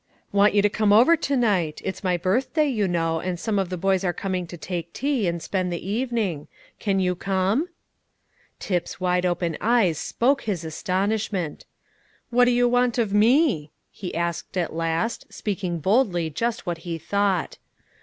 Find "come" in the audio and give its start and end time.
0.69-0.91, 7.13-7.69